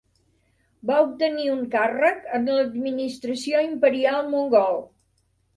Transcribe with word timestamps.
Va 0.91 0.95
obtenir 1.07 1.45
un 1.57 1.61
càrrec 1.75 2.25
en 2.39 2.49
l'Administració 2.55 3.63
imperial 3.69 4.31
mongol. 4.35 4.85